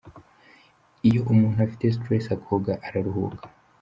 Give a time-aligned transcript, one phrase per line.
[1.07, 3.43] Iyo umuntu afite stress akoga araruhuka.